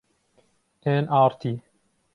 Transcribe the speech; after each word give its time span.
ئێن 0.83 1.05
ئاڕ 1.11 1.31
تی 1.39 1.53